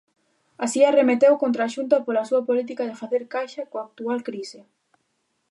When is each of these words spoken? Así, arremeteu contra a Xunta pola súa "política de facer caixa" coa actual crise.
Así, 0.63 0.79
arremeteu 0.83 1.33
contra 1.43 1.61
a 1.65 1.73
Xunta 1.75 2.03
pola 2.05 2.27
súa 2.29 2.45
"política 2.49 2.83
de 2.89 2.97
facer 3.01 3.23
caixa" 3.33 3.67
coa 3.71 3.83
actual 3.87 4.19
crise. 4.27 4.59